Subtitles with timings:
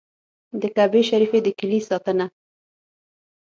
[0.61, 2.25] د کعبې شریفې د کیلي ساتنه.